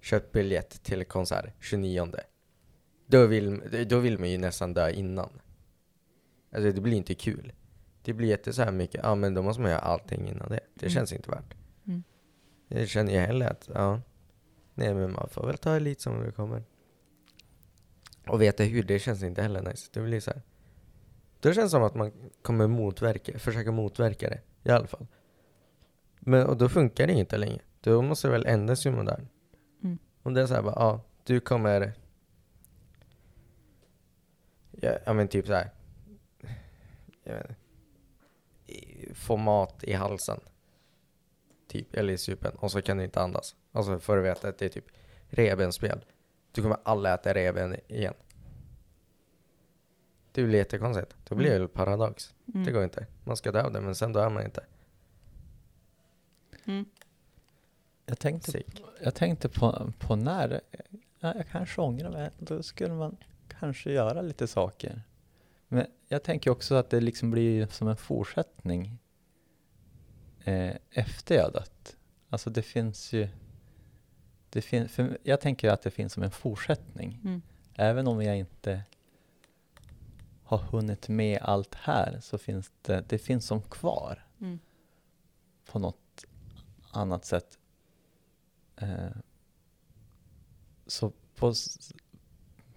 köpt 0.00 0.32
biljett 0.32 0.82
till 0.82 1.04
konsert 1.04 1.54
29. 1.60 2.12
Då 3.06 3.26
vill, 3.26 3.86
då 3.88 3.98
vill 3.98 4.18
man 4.18 4.30
ju 4.30 4.38
nästan 4.38 4.74
dö 4.74 4.90
innan. 4.90 5.40
Alltså 6.52 6.72
det 6.72 6.80
blir 6.80 6.96
inte 6.96 7.14
kul. 7.14 7.52
Det 8.04 8.12
blir 8.12 8.28
jätte 8.28 8.52
så 8.52 8.62
här 8.62 8.72
mycket, 8.72 9.00
ja 9.02 9.14
men 9.14 9.34
då 9.34 9.42
måste 9.42 9.62
man 9.62 9.70
göra 9.70 9.80
allting 9.80 10.28
innan 10.28 10.48
det. 10.48 10.60
Det 10.74 10.86
Mm. 10.86 10.90
känns 10.94 11.12
inte 11.12 11.30
värt. 11.30 11.54
Mm. 11.86 12.02
Det 12.68 12.86
känner 12.86 13.14
jag 13.14 13.26
heller 13.26 13.50
att, 13.50 13.70
ja. 13.74 14.00
Nej 14.74 14.94
men 14.94 15.12
man 15.12 15.28
får 15.28 15.46
väl 15.46 15.58
ta 15.58 15.72
det 15.72 15.80
lite 15.80 16.02
som 16.02 16.20
det 16.20 16.32
kommer. 16.32 16.62
Och 18.26 18.42
veta 18.42 18.62
hur, 18.62 18.82
det 18.82 18.98
känns 18.98 19.22
inte 19.22 19.42
heller 19.42 19.62
nice. 19.62 19.90
Det 19.92 20.00
blir 20.00 20.20
så 20.20 20.30
här. 20.30 20.42
Det 21.40 21.54
känns 21.54 21.70
som 21.70 21.82
att 21.82 21.94
man 21.94 22.12
kommer 22.42 22.66
motverka, 22.66 23.38
försöka 23.38 23.72
motverka 23.72 24.28
det. 24.28 24.40
I 24.62 24.70
alla 24.70 24.86
fall. 24.86 25.06
Men 26.20 26.46
och 26.46 26.56
då 26.56 26.68
funkar 26.68 27.06
det 27.06 27.12
inte 27.12 27.36
längre. 27.36 27.60
Då 27.80 28.02
måste 28.02 28.28
det 28.28 28.32
väl 28.32 28.46
ändras 28.46 28.86
man 28.86 29.04
där. 29.04 29.26
Mm. 29.82 29.98
Om 30.22 30.34
det 30.34 30.42
är 30.42 30.46
så 30.46 30.54
här 30.54 30.62
bara, 30.62 30.74
ja, 30.76 31.00
du 31.24 31.40
kommer... 31.40 31.92
Ja, 34.70 34.98
ja 35.06 35.12
men 35.12 35.28
typ 35.28 35.46
så 35.46 35.52
här. 35.52 35.70
Jag 37.24 37.34
vet 37.34 37.48
inte. 37.50 37.63
Få 39.14 39.36
mat 39.36 39.84
i 39.84 39.92
halsen. 39.92 40.40
Typ, 41.68 41.94
eller 41.94 42.12
i 42.12 42.18
supen. 42.18 42.54
Och 42.54 42.70
så 42.70 42.82
kan 42.82 42.96
du 42.96 43.04
inte 43.04 43.20
andas. 43.20 43.56
Alltså 43.72 43.98
för 43.98 44.18
att 44.18 44.24
veta 44.24 44.48
att 44.48 44.58
det 44.58 44.64
är 44.64 44.68
typ 44.68 44.86
revbensspjäll. 45.28 46.04
Du 46.52 46.62
kommer 46.62 46.76
aldrig 46.82 47.14
äta 47.14 47.34
revben 47.34 47.76
igen. 47.88 48.14
Det 50.32 50.44
blir 50.44 50.58
jättekonstigt. 50.58 51.16
Då 51.24 51.34
blir 51.34 51.50
det 51.50 51.58
väl 51.58 51.68
paradox. 51.68 52.34
Mm. 52.54 52.66
Det 52.66 52.72
går 52.72 52.84
inte. 52.84 53.06
Man 53.24 53.36
ska 53.36 53.52
dö 53.52 53.62
av 53.62 53.72
det, 53.72 53.80
men 53.80 53.94
sen 53.94 54.12
dör 54.12 54.28
man 54.28 54.44
inte. 54.44 54.64
Mm. 56.64 56.84
Jag 58.06 58.18
tänkte, 58.18 58.50
Sick. 58.50 58.82
jag 59.02 59.14
tänkte 59.14 59.48
på, 59.48 59.92
på 59.98 60.16
när, 60.16 60.60
ja, 61.20 61.34
jag 61.36 61.48
kanske 61.48 61.80
ångrar 61.80 62.10
mig, 62.10 62.30
då 62.38 62.62
skulle 62.62 62.94
man 62.94 63.16
kanske 63.48 63.92
göra 63.92 64.22
lite 64.22 64.46
saker. 64.46 65.02
Men 65.68 65.86
jag 66.08 66.22
tänker 66.22 66.50
också 66.50 66.74
att 66.74 66.90
det 66.90 67.00
liksom 67.00 67.30
blir 67.30 67.66
som 67.66 67.88
en 67.88 67.96
fortsättning 67.96 68.98
eh, 70.44 70.74
efter 70.90 71.34
jag 71.34 71.52
dött. 71.52 71.96
Alltså 72.28 72.50
det 72.50 72.62
finns 72.62 73.12
ju, 73.12 73.28
det 74.50 74.62
fin, 74.62 74.88
för 74.88 75.18
jag 75.22 75.40
tänker 75.40 75.70
att 75.70 75.82
det 75.82 75.90
finns 75.90 76.12
som 76.12 76.22
en 76.22 76.30
fortsättning. 76.30 77.20
Mm. 77.24 77.42
Även 77.74 78.06
om 78.06 78.22
jag 78.22 78.38
inte 78.38 78.82
har 80.44 80.58
hunnit 80.58 81.08
med 81.08 81.38
allt 81.42 81.74
här 81.74 82.20
så 82.20 82.38
finns 82.38 82.72
det, 82.82 83.04
det 83.08 83.18
finns 83.18 83.46
som 83.46 83.62
kvar 83.62 84.20
Mm. 84.40 84.58
på 85.64 85.78
något 85.78 86.24
annat 86.90 87.24
sätt. 87.24 87.58
Eh, 88.76 89.16
så 90.86 91.12
på, 91.34 91.54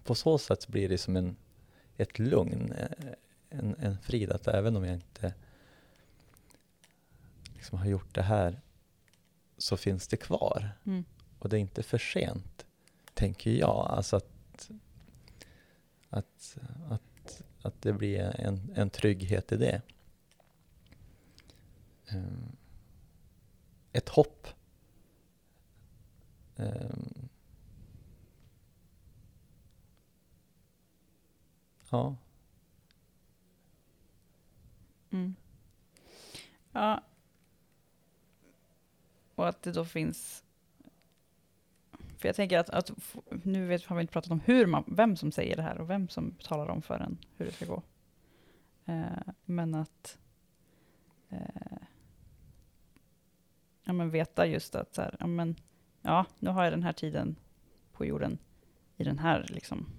på 0.04 0.16
så 0.16 0.38
sätt 0.38 0.68
blir 0.68 0.90
det 0.90 0.98
som 0.98 1.16
en, 1.16 1.36
ett 1.98 2.20
lugn, 2.20 2.72
eh, 2.72 3.14
en, 3.50 3.76
en 3.80 3.98
frid 3.98 4.32
att 4.32 4.48
även 4.48 4.76
om 4.76 4.86
jag 4.86 4.94
inte 4.94 5.34
liksom 7.68 7.80
har 7.80 7.86
gjort 7.86 8.16
det 8.16 8.22
här 8.22 8.62
så 9.58 9.78
finns 9.78 10.08
det 10.08 10.18
kvar. 10.18 10.70
Mm. 10.86 11.06
och 11.40 11.50
det 11.50 11.58
är 11.58 11.60
inte 11.60 11.84
för 11.84 11.98
sent, 11.98 12.66
tänker 13.14 13.52
jag. 13.52 13.88
Alltså 13.90 14.16
att, 14.16 14.72
att, 16.10 16.58
att, 16.90 17.42
att 17.62 17.82
det 17.82 17.94
blir 17.94 18.20
en, 18.20 18.72
en 18.76 18.90
trygghet 18.90 19.52
i 19.52 19.58
det. 19.58 19.82
Ehm, 22.08 22.56
Ett 23.94 24.10
hopp. 24.10 24.48
Ehm, 26.56 27.30
Ja, 31.90 32.16
Mm. 35.12 35.36
Ja. 36.72 37.04
Och 39.38 39.48
att 39.48 39.62
det 39.62 39.72
då 39.72 39.86
finns... 39.86 40.44
För 42.18 42.30
jag 42.30 42.36
tänker 42.36 42.60
att, 42.60 42.70
att 42.70 42.92
nu 43.44 43.66
vet, 43.66 43.86
har 43.86 43.96
vi 43.96 44.02
inte 44.02 44.14
pratat 44.14 44.32
om 44.32 44.40
hur 44.40 44.66
man, 44.66 44.84
vem 44.88 45.16
som 45.16 45.32
säger 45.32 45.56
det 45.56 45.62
här 45.62 45.78
och 45.78 45.90
vem 45.90 46.10
som 46.10 46.32
talar 46.32 46.68
om 46.68 46.82
för 46.82 47.00
en 47.00 47.18
hur 47.38 47.46
det 47.46 47.52
ska 47.52 47.66
gå. 47.66 47.84
Eh, 48.86 49.34
men 49.46 49.76
att 49.76 50.18
eh, 51.30 51.78
ja, 53.84 53.94
men 53.94 54.10
veta 54.10 54.46
just 54.46 54.76
att 54.76 54.94
så 54.94 55.02
här, 55.02 55.16
ja, 55.20 55.28
men, 55.28 55.56
ja, 56.02 56.26
nu 56.40 56.50
har 56.50 56.64
jag 56.64 56.74
den 56.74 56.84
här 56.84 56.94
tiden 56.94 57.36
på 57.92 58.06
jorden 58.06 58.38
i 58.96 59.04
den 59.04 59.20
här 59.20 59.46
liksom, 59.50 59.90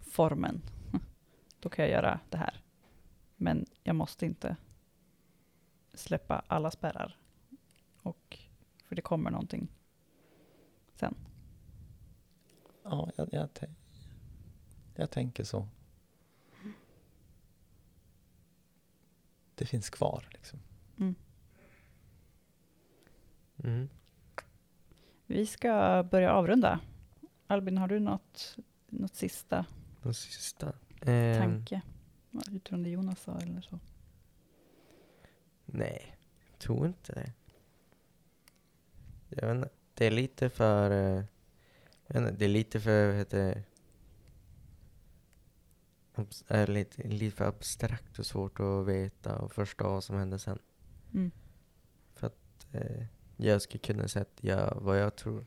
formen. 0.00 0.62
Då 1.60 1.68
kan 1.68 1.84
jag 1.84 1.92
göra 1.92 2.20
det 2.30 2.38
här. 2.38 2.60
Men 3.36 3.66
jag 3.82 3.96
måste 3.96 4.26
inte 4.26 4.56
släppa 5.94 6.42
alla 6.46 6.70
spärrar. 6.70 7.16
Och, 8.06 8.38
för 8.84 8.96
det 8.96 9.02
kommer 9.02 9.30
någonting 9.30 9.68
sen. 10.94 11.14
ja 12.82 13.10
jag, 13.16 13.28
jag, 13.32 13.48
jag 14.94 15.10
tänker 15.10 15.44
så. 15.44 15.68
Det 19.54 19.66
finns 19.66 19.90
kvar 19.90 20.28
liksom. 20.32 20.58
Mm. 23.66 23.88
Vi 25.26 25.46
ska 25.46 26.02
börja 26.10 26.32
avrunda. 26.32 26.80
Albin, 27.46 27.78
har 27.78 27.88
du 27.88 28.00
något, 28.00 28.56
något 28.86 29.14
sista 29.14 29.66
Den 30.02 30.14
sista. 30.14 30.72
Ehm, 31.00 31.38
tanke? 31.38 31.82
Utifrån 32.52 32.82
det 32.82 32.90
Jonas 32.90 33.20
sa 33.20 33.38
eller 33.38 33.60
så. 33.60 33.78
Nej, 35.64 36.16
jag 36.50 36.58
tror 36.58 36.86
inte 36.86 37.12
det. 37.12 37.32
Jag 39.28 39.46
vet 39.48 39.56
inte. 39.56 39.68
Det 39.94 40.06
är 40.06 40.10
lite 40.10 40.50
för... 40.50 40.90
eh, 40.90 41.24
Jag 42.06 42.20
vet 42.20 42.28
inte, 42.30 42.38
det 42.38 42.44
är 42.44 42.48
lite 42.48 42.80
för, 42.80 43.06
vad 43.06 43.16
heter 43.16 43.62
Är 46.48 46.66
lite, 46.66 47.08
lite 47.08 47.36
för 47.36 47.44
abstrakt 47.44 48.18
och 48.18 48.26
svårt 48.26 48.60
att 48.60 48.86
veta 48.86 49.38
och 49.38 49.52
förstå 49.52 49.88
vad 49.88 50.04
som 50.04 50.16
händer 50.16 50.38
sen. 50.38 50.58
Mm. 51.14 51.30
Eh, 52.72 53.06
jag 53.36 53.62
skulle 53.62 53.78
kunna 53.78 54.08
säga 54.08 54.24
ja, 54.40 54.78
vad 54.80 54.98
jag 55.00 55.16
tror. 55.16 55.44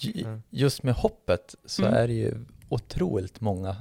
Ja. 0.00 0.40
Just 0.50 0.82
med 0.82 0.94
hoppet 0.94 1.54
så 1.64 1.82
Mm. 1.82 1.94
är 1.94 2.08
det 2.08 2.14
ju 2.14 2.44
otroligt 2.68 3.40
många 3.40 3.76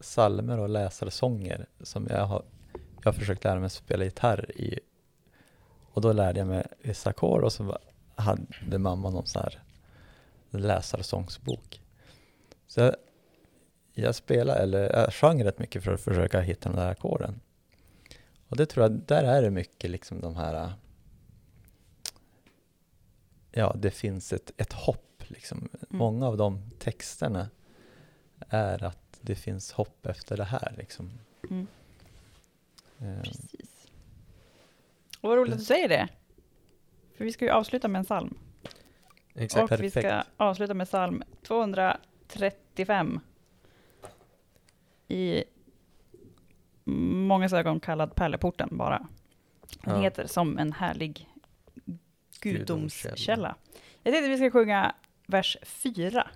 salmer 0.00 0.58
och 0.58 0.68
läsarsånger 0.68 1.66
som 1.80 2.06
jag 2.10 2.26
har, 2.26 2.44
jag 3.04 3.12
har 3.12 3.18
försökt 3.18 3.44
lära 3.44 3.60
mig 3.60 3.70
spela 3.70 4.04
gitarr 4.04 4.50
i. 4.60 4.80
Och 5.92 6.00
då 6.00 6.12
lärde 6.12 6.38
jag 6.38 6.48
mig 6.48 6.66
vissa 6.82 7.10
ackord 7.10 7.44
och 7.44 7.52
så 7.52 7.78
hade 8.14 8.78
mamma 8.78 9.10
någon 9.10 9.26
sån 9.26 9.42
här 9.42 9.62
läsarsångsbok. 10.50 11.82
Så 12.66 12.80
jag, 12.80 12.94
jag 13.92 14.14
spelade, 14.14 14.58
eller 14.60 14.96
jag 14.98 15.14
sjöng 15.14 15.44
rätt 15.44 15.58
mycket 15.58 15.84
för 15.84 15.94
att 15.94 16.00
försöka 16.00 16.40
hitta 16.40 16.68
de 16.68 16.76
där 16.76 16.90
ackorden. 16.90 17.40
Och 18.48 18.56
det 18.56 18.66
tror 18.66 18.84
jag, 18.84 18.92
där 18.92 19.24
är 19.24 19.42
det 19.42 19.50
mycket 19.50 19.90
liksom 19.90 20.20
de 20.20 20.36
här 20.36 20.72
ja, 23.52 23.76
det 23.78 23.90
finns 23.90 24.32
ett, 24.32 24.52
ett 24.56 24.72
hopp. 24.72 25.24
Liksom. 25.26 25.68
Många 25.88 26.26
av 26.26 26.36
de 26.36 26.70
texterna 26.78 27.48
är 28.48 28.84
att 28.84 29.18
det 29.20 29.34
finns 29.34 29.72
hopp 29.72 30.06
efter 30.06 30.36
det 30.36 30.44
här. 30.44 30.74
Liksom. 30.78 31.10
Mm. 31.50 31.66
Precis. 33.22 33.86
Och 35.20 35.28
vad 35.28 35.38
roligt 35.38 35.52
att 35.52 35.58
du 35.58 35.64
säger 35.64 35.88
det. 35.88 36.08
För 37.16 37.24
vi 37.24 37.32
ska 37.32 37.44
ju 37.44 37.50
avsluta 37.50 37.88
med 37.88 37.98
en 37.98 38.04
psalm. 38.04 38.38
Exakt. 39.34 39.72
Och 39.72 39.82
vi 39.82 39.90
ska 39.90 40.00
Perfekt. 40.00 40.28
avsluta 40.36 40.74
med 40.74 40.86
psalm 40.86 41.22
235. 41.42 43.20
I 45.08 45.44
många 46.84 47.48
ögon 47.52 47.80
kallad 47.80 48.14
Pärleporten 48.14 48.68
bara. 48.72 49.06
Den 49.84 49.94
Ja. 49.94 50.00
heter 50.00 50.26
Som 50.26 50.58
en 50.58 50.72
härlig 50.72 51.28
Gudomskälla. 52.40 53.56
Jag 54.02 54.12
tänkte 54.14 54.24
att 54.24 54.30
vi 54.30 54.36
ska 54.36 54.50
sjunga 54.50 54.94
vers 55.26 55.56
4. 55.62 56.28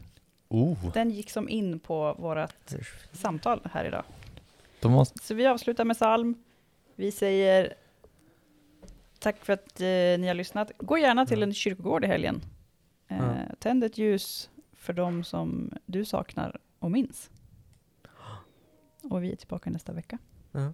oh, 0.48 0.92
Den 0.92 1.10
gick 1.10 1.30
som 1.30 1.48
in 1.48 1.78
på 1.80 2.14
vårt 2.18 2.70
samtal 3.12 3.60
här 3.72 3.84
idag. 3.84 4.04
måste, 4.82 5.24
Så 5.24 5.34
vi 5.34 5.46
avslutar 5.46 5.84
med 5.84 5.96
psalm. 5.96 6.43
Vi 6.96 7.12
säger 7.12 7.74
tack 9.18 9.44
för 9.44 9.52
att 9.52 9.80
eh, 9.80 9.86
ni 9.86 10.26
har 10.26 10.34
lyssnat. 10.34 10.72
Gå 10.78 10.98
gärna 10.98 11.26
till 11.26 11.42
en 11.42 11.54
kyrkogård 11.54 12.04
i 12.04 12.06
helgen. 12.06 12.42
Eh, 13.08 13.16
Ja. 13.18 13.54
Tänd 13.58 13.84
ett 13.84 13.98
ljus 13.98 14.50
för 14.72 14.92
dem 14.92 15.24
som 15.24 15.72
du 15.86 16.04
saknar 16.04 16.60
och 16.78 16.90
minns. 16.90 17.30
Och 19.02 19.24
vi 19.24 19.32
är 19.32 19.36
tillbaka 19.36 19.70
nästa 19.70 19.92
vecka. 19.92 20.18
Ja. 20.52 20.72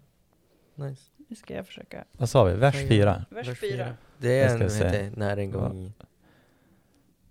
Nice. 0.75 1.03
Nu 1.29 1.37
ska 1.37 1.55
jag 1.55 1.67
försöka. 1.67 2.05
vad 2.13 2.29
sa 2.31 2.45
vi? 2.45 2.55
Vers 2.55 2.75
Vad 2.75 2.89
fyra. 2.89 3.25
Vers 3.31 3.61
4. 3.61 3.97
Det 4.19 4.41
är 4.41 4.55
en, 4.55 4.63
heter 4.63 5.13
när 5.17 5.37
en 5.37 5.51
gång... 5.51 5.93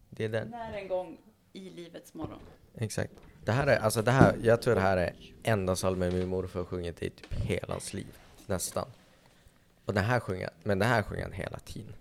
Det 0.10 0.25
är 0.25 0.30
den. 0.30 0.47
När 0.47 0.73
en 0.73 0.88
gång 0.88 1.17
i 1.54 1.69
livets 1.69 2.13
morgon. 2.13 2.39
Exakt. 2.75 3.13
Det 3.45 3.52
här 3.52 3.67
är, 3.67 3.78
alltså 3.80 4.02
det 4.02 4.12
här, 4.12 4.36
jag 4.43 4.62
tror 4.62 4.75
det 4.75 4.82
här 4.82 4.97
är 4.97 5.13
enda 5.43 5.75
salmen 5.75 6.13
min 6.13 6.28
morfar 6.28 6.63
sjungit 6.63 7.04
i 7.04 7.10
typ 7.10 7.34
hela 7.34 7.73
hans 7.73 7.93
liv. 7.93 8.08
Nästan. 8.49 8.88
Och 9.85 9.93
den 9.93 10.03
här 10.03 10.19
sjunger 10.19 10.49
men 10.63 10.79
det 10.79 10.85
här 10.85 11.03
sjunger 11.03 11.23
han 11.23 11.31
hela 11.31 11.59
tiden. 11.59 11.93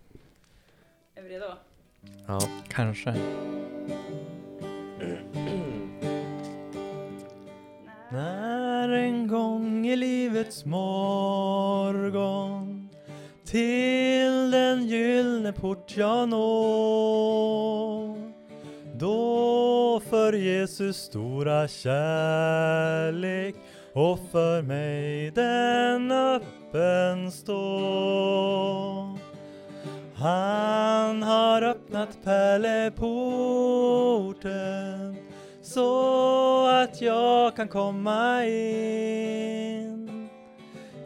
Är 1.14 1.22
vi 1.22 1.28
redo? 1.28 1.46
Ja. 2.26 2.40
Kanske. 2.68 3.10
När 8.10 8.88
en 8.88 9.28
gång 9.28 9.86
i 9.86 9.96
livets 9.96 10.64
morgon 10.64 11.98
till 13.44 14.50
den 14.50 14.86
gyllne 14.86 15.52
port 15.52 15.96
jag 15.96 16.28
når 16.28 18.16
då 18.98 20.00
för 20.00 20.32
Jesus 20.32 20.96
stora 20.96 21.68
kärlek 21.68 23.54
och 23.92 24.18
för 24.32 24.62
mig 24.62 25.30
den 25.30 26.12
öppen 26.12 27.32
stå 27.32 28.38
han 30.18 31.22
har 31.22 31.62
öppnat 31.62 32.18
pärleporten 32.24 35.16
så 35.62 36.66
att 36.66 37.00
jag 37.00 37.56
kan 37.56 37.68
komma 37.68 38.44
in. 38.44 40.28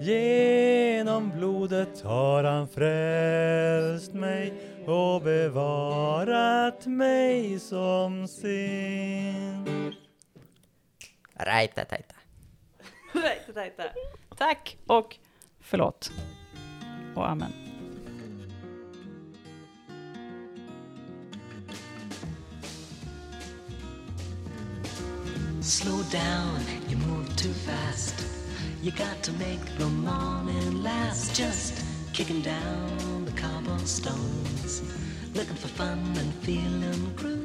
Genom 0.00 1.30
blodet 1.36 2.02
har 2.02 2.44
han 2.44 2.68
frälst 2.68 4.12
mig 4.12 4.52
och 4.86 5.22
bevarat 5.22 6.86
mig 6.86 7.58
som 7.58 8.28
sin. 8.28 9.94
Rajta 11.36 11.84
tajta. 13.54 13.84
Tack 14.36 14.76
och 14.86 15.16
förlåt. 15.60 16.10
Och 17.14 17.28
amen. 17.30 17.52
Slow 25.62 26.02
down, 26.10 26.60
you 26.88 26.96
move 26.96 27.26
too 27.36 27.52
fast. 27.52 28.14
You 28.82 28.90
got 28.90 29.22
to 29.22 29.32
make 29.32 29.64
the 29.78 29.86
morning 29.86 30.82
last. 30.82 31.36
Just 31.36 31.84
kicking 32.12 32.42
down 32.42 33.24
the 33.24 33.32
cobblestones, 33.40 34.82
looking 35.34 35.54
for 35.54 35.68
fun 35.68 35.98
and 36.18 36.34
feeling 36.42 37.14
groovy. 37.16 37.41